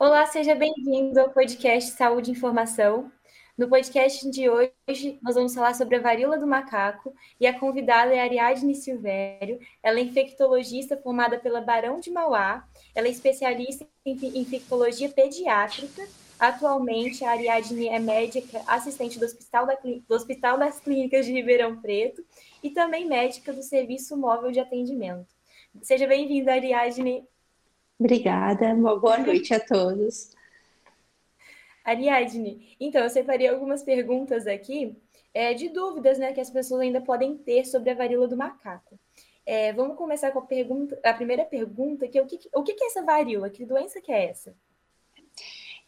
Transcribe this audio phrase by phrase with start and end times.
[0.00, 3.10] Olá, seja bem-vindo ao podcast Saúde e Informação.
[3.56, 8.14] No podcast de hoje, nós vamos falar sobre a varíola do macaco e a convidada
[8.14, 9.58] é Ariadne Silvério.
[9.82, 12.64] Ela é infectologista formada pela Barão de Mauá.
[12.94, 16.06] Ela é especialista em infectologia pediátrica.
[16.38, 21.80] Atualmente, a Ariadne é médica assistente do Hospital, da, do Hospital das Clínicas de Ribeirão
[21.80, 22.24] Preto
[22.62, 25.26] e também médica do Serviço Móvel de Atendimento.
[25.82, 27.26] Seja bem-vinda, Ariadne.
[27.98, 30.30] Obrigada, uma boa noite a todos.
[31.84, 34.94] Ariadne, então eu separei algumas perguntas aqui
[35.32, 38.98] é, de dúvidas né, que as pessoas ainda podem ter sobre a varíola do macaco.
[39.46, 42.72] É, vamos começar com a, pergunta, a primeira pergunta, que é o que, o que
[42.72, 43.48] é essa varíola?
[43.48, 44.54] Que doença que é essa?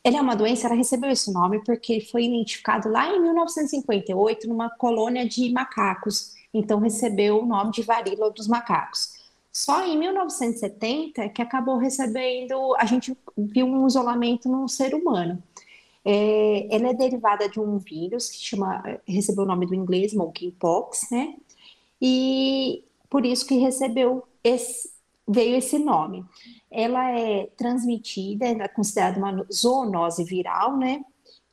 [0.02, 4.70] Ela é uma doença, ela recebeu esse nome porque foi identificado lá em 1958 numa
[4.70, 9.19] colônia de macacos, então recebeu o nome de varíola dos macacos.
[9.52, 15.42] Só em 1970 que acabou recebendo, a gente viu um isolamento no ser humano.
[16.04, 21.08] É, ela é derivada de um vírus que chama, recebeu o nome do inglês, monkeypox,
[21.10, 21.36] né?
[22.00, 24.90] E por isso que recebeu esse,
[25.28, 26.24] veio esse nome.
[26.70, 31.04] Ela é transmitida, é considerada uma zoonose viral, né?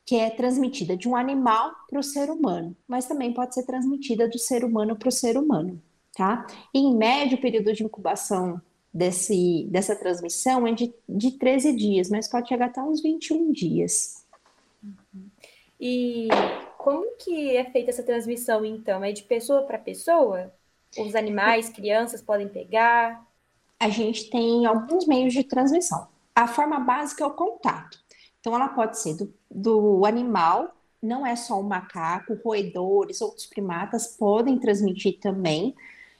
[0.06, 4.30] Que é transmitida de um animal para o ser humano, mas também pode ser transmitida
[4.30, 5.82] do ser humano para o ser humano
[6.18, 6.48] tá?
[6.73, 8.60] E, em média, o período de incubação
[8.92, 14.26] desse, dessa transmissão é de, de 13 dias, mas pode chegar até uns 21 dias.
[14.84, 15.30] Uhum.
[15.80, 16.28] E
[16.78, 19.04] como que é feita essa transmissão, então?
[19.04, 20.52] É de pessoa para pessoa?
[20.98, 23.23] Os animais, crianças podem pegar?
[23.80, 26.08] A gente tem alguns meios de transmissão.
[26.34, 28.00] A forma básica é o contato.
[28.40, 34.16] Então, ela pode ser do, do animal, não é só o macaco, roedores, outros primatas
[34.18, 35.76] podem transmitir também,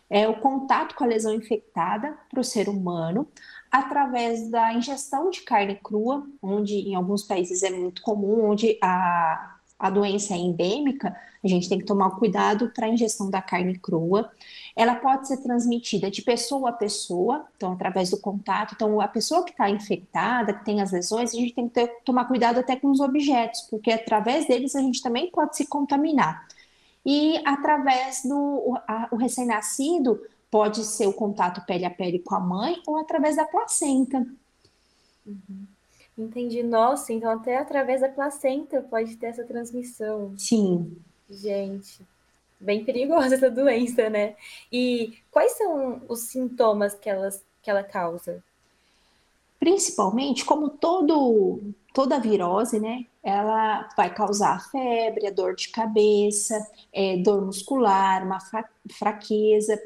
[0.10, 3.28] é o contato com a lesão infectada para o ser humano
[3.72, 9.58] através da ingestão de carne crua, onde em alguns países é muito comum, onde a,
[9.78, 13.78] a doença é endêmica, a gente tem que tomar cuidado para a ingestão da carne
[13.78, 14.32] crua.
[14.76, 18.74] Ela pode ser transmitida de pessoa a pessoa, então através do contato.
[18.76, 21.88] Então, a pessoa que está infectada, que tem as lesões, a gente tem que ter,
[22.04, 26.48] tomar cuidado até com os objetos, porque através deles a gente também pode se contaminar.
[27.10, 32.40] E através do a, o recém-nascido, pode ser o contato pele a pele com a
[32.42, 34.28] mãe ou através da placenta.
[35.26, 35.66] Uhum.
[36.18, 36.62] Entendi.
[36.64, 40.34] Nossa, então até através da placenta pode ter essa transmissão.
[40.38, 40.98] Sim.
[41.30, 42.02] Gente,
[42.60, 44.36] bem perigosa essa doença, né?
[44.70, 48.44] E quais são os sintomas que, elas, que ela causa?
[49.58, 51.62] Principalmente, como todo,
[51.94, 53.06] toda virose, né?
[53.28, 58.40] Ela vai causar febre, dor de cabeça, é, dor muscular, uma
[58.98, 59.78] fraqueza.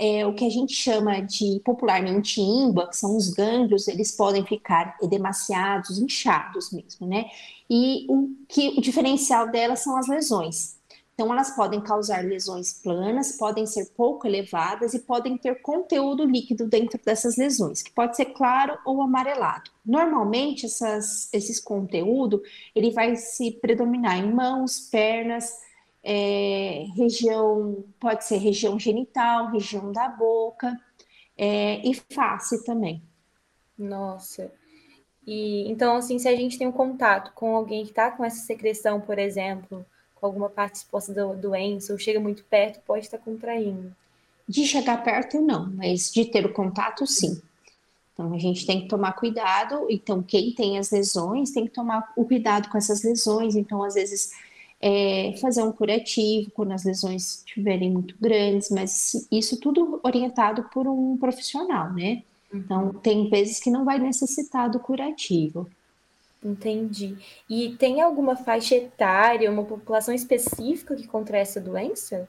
[0.00, 4.42] É, o que a gente chama de popularmente ímba, que são os gânglios, eles podem
[4.46, 7.26] ficar edemaciados, inchados mesmo, né?
[7.68, 10.77] E o que o diferencial delas são as lesões.
[11.18, 16.68] Então, elas podem causar lesões planas, podem ser pouco elevadas e podem ter conteúdo líquido
[16.68, 19.68] dentro dessas lesões, que pode ser claro ou amarelado.
[19.84, 22.40] Normalmente, essas, esses conteúdo
[22.72, 25.58] ele vai se predominar em mãos, pernas,
[26.04, 30.72] é, região, pode ser região genital, região da boca
[31.36, 33.02] é, e face também.
[33.76, 34.52] Nossa.
[35.26, 38.46] E então, assim, se a gente tem um contato com alguém que está com essa
[38.46, 39.84] secreção, por exemplo,
[40.18, 43.94] com alguma parte exposta da doença ou chega muito perto, pode estar contraindo.
[44.48, 47.40] De chegar perto, não, mas de ter o contato, sim.
[48.12, 49.86] Então, a gente tem que tomar cuidado.
[49.88, 53.54] Então, quem tem as lesões tem que tomar o cuidado com essas lesões.
[53.54, 54.32] Então, às vezes,
[54.80, 60.88] é, fazer um curativo quando as lesões estiverem muito grandes, mas isso tudo orientado por
[60.88, 62.22] um profissional, né?
[62.52, 62.92] Então, uhum.
[62.94, 65.68] tem vezes que não vai necessitar do curativo.
[66.42, 67.18] Entendi.
[67.48, 72.28] E tem alguma faixa etária, uma população específica que contrai essa doença?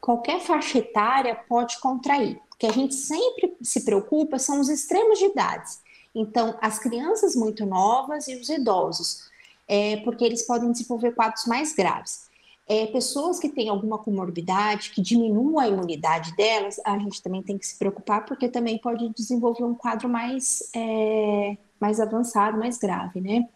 [0.00, 2.40] Qualquer faixa etária pode contrair.
[2.52, 5.82] O que a gente sempre se preocupa são os extremos de idades.
[6.14, 9.30] Então, as crianças muito novas e os idosos,
[9.68, 12.29] é, porque eles podem desenvolver quadros mais graves.
[12.72, 17.58] É, pessoas que têm alguma comorbidade, que diminua a imunidade delas, a gente também tem
[17.58, 23.20] que se preocupar, porque também pode desenvolver um quadro mais é, mais avançado, mais grave,
[23.20, 23.48] né?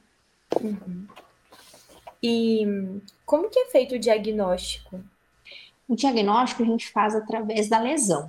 [0.60, 1.06] Uhum.
[2.20, 2.66] E
[3.24, 5.00] como que é feito o diagnóstico?
[5.88, 8.28] O diagnóstico a gente faz através da lesão.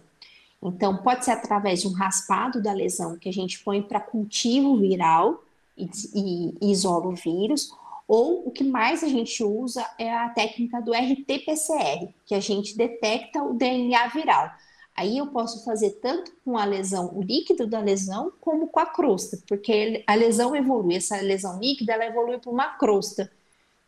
[0.62, 4.78] Então, pode ser através de um raspado da lesão que a gente põe para cultivo
[4.78, 5.44] viral
[5.76, 7.72] e, e, e isola o vírus,
[8.08, 12.78] ou o que mais a gente usa é a técnica do RT-PCR, que a gente
[12.78, 14.52] detecta o DNA viral.
[14.96, 18.86] Aí eu posso fazer tanto com a lesão, o líquido da lesão, como com a
[18.86, 23.30] crosta, porque a lesão evolui, essa lesão líquida, ela evolui para uma crosta.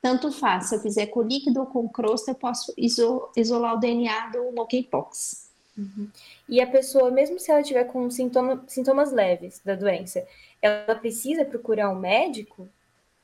[0.02, 4.30] Tanto faz, se eu fizer com líquido ou com crosta, eu posso isolar o DNA
[4.30, 5.50] do monkeypox.
[5.78, 6.10] Uhum.
[6.50, 10.25] E a pessoa, mesmo se ela tiver com sintoma, sintomas leves da doença,
[10.62, 12.68] ela precisa procurar um médico?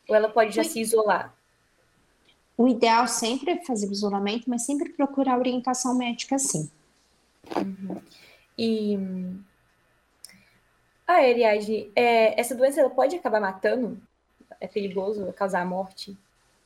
[0.07, 1.33] Ou ela pode já se isolar?
[2.57, 6.69] O ideal sempre é fazer o isolamento, mas sempre procurar orientação médica, sim.
[7.55, 8.01] Uhum.
[8.57, 8.97] E.
[11.07, 13.99] Ah, Ariadne, é, essa doença ela pode acabar matando?
[14.59, 16.17] É perigoso causar a morte?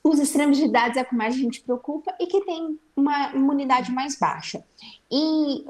[0.03, 3.33] Os extremos de idades é o que mais a gente preocupa e que tem uma
[3.33, 4.63] imunidade mais baixa.
[5.11, 5.65] E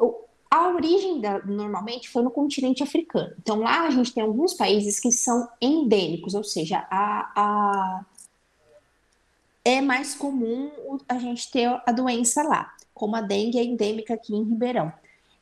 [0.58, 3.34] a origem da, normalmente foi no continente africano.
[3.40, 8.06] Então lá a gente tem alguns países que são endêmicos, ou seja, a, a
[9.64, 10.72] é mais comum
[11.10, 14.94] a gente ter a doença lá, como a dengue é endêmica aqui em Ribeirão.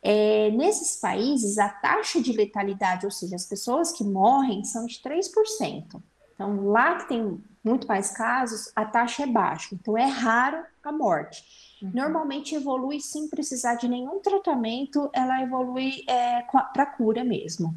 [0.02, 4.96] É, nesses países, a taxa de letalidade, ou seja, as pessoas que morrem, são de
[4.96, 6.02] 3%.
[6.34, 9.74] Então, lá que tem muito mais casos, a taxa é baixa.
[9.74, 11.44] Então, é raro a morte.
[11.82, 11.92] Uhum.
[11.94, 16.42] Normalmente evolui sem precisar de nenhum tratamento, ela evolui é,
[16.74, 17.76] para cura mesmo.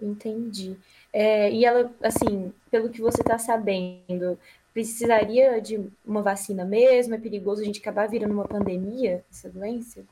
[0.00, 0.76] Entendi.
[1.12, 4.38] É, e ela, assim, pelo que você está sabendo,
[4.72, 7.14] precisaria de uma vacina mesmo?
[7.14, 10.02] É perigoso a gente acabar virando uma pandemia, essa doença?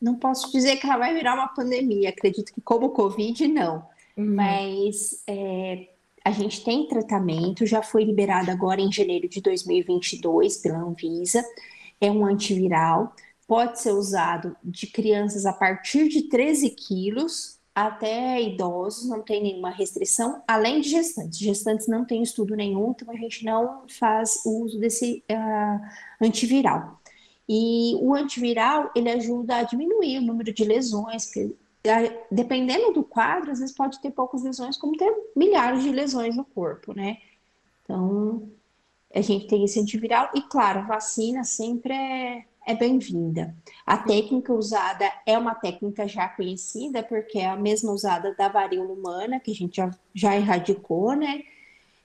[0.00, 3.86] Não posso dizer que ela vai virar uma pandemia, acredito que como o Covid, não.
[4.16, 4.34] Uhum.
[4.34, 5.88] Mas é,
[6.24, 11.44] a gente tem tratamento, já foi liberado agora em janeiro de 2022 pela Anvisa,
[12.00, 13.14] é um antiviral,
[13.46, 19.70] pode ser usado de crianças a partir de 13 quilos até idosos, não tem nenhuma
[19.70, 21.38] restrição, além de gestantes.
[21.38, 27.00] Gestantes não tem estudo nenhum, então a gente não faz uso desse uh, antiviral.
[27.48, 31.54] E o antiviral, ele ajuda a diminuir o número de lesões, porque
[31.86, 36.34] ah, dependendo do quadro, às vezes pode ter poucas lesões, como ter milhares de lesões
[36.34, 37.18] no corpo, né?
[37.82, 38.48] Então,
[39.14, 43.54] a gente tem esse antiviral e, claro, vacina sempre é é bem-vinda.
[43.84, 48.92] A técnica usada é uma técnica já conhecida, porque é a mesma usada da varíola
[48.92, 51.42] humana, que a gente já, já erradicou, né?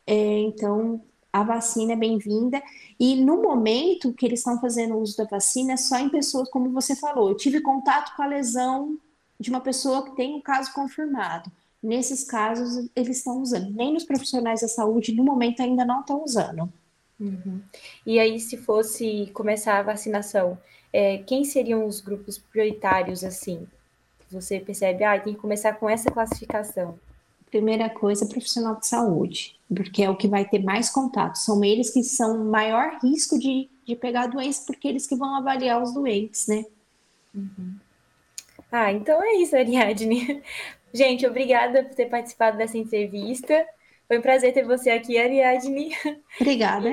[0.05, 1.01] É, então,
[1.31, 2.61] a vacina é bem-vinda.
[2.99, 6.69] E no momento que eles estão fazendo uso da vacina, é só em pessoas, como
[6.71, 8.97] você falou, eu tive contato com a lesão
[9.39, 11.49] de uma pessoa que tem um caso confirmado.
[11.81, 13.71] Nesses casos, eles estão usando.
[13.71, 16.69] Nem nos profissionais da saúde, no momento, ainda não estão usando.
[17.19, 17.61] Uhum.
[18.05, 20.57] E aí, se fosse começar a vacinação,
[20.93, 23.67] é, quem seriam os grupos prioritários, assim?
[24.31, 26.99] Você percebe, ah, tem que começar com essa classificação.
[27.49, 31.35] Primeira coisa, profissional de saúde, porque é o que vai ter mais contato.
[31.37, 35.35] São eles que são maior risco de, de pegar a doença, porque eles que vão
[35.35, 36.63] avaliar os doentes, né?
[37.33, 37.75] Uhum.
[38.71, 40.43] Ah, então é isso, Ariadne.
[40.93, 43.65] Gente, obrigada por ter participado dessa entrevista.
[44.09, 45.91] Foi um prazer ter você aqui, Ariadne.
[46.41, 46.89] Obrigada,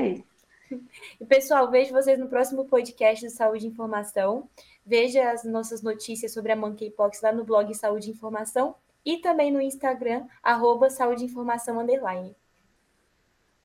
[1.19, 4.51] E, pessoal, vejo vocês no próximo podcast do Saúde e Informação.
[4.85, 9.51] Veja as nossas notícias sobre a Monkeypox lá no blog Saúde e Informação e também
[9.51, 12.37] no Instagram, arroba Saúde e Informação Underline.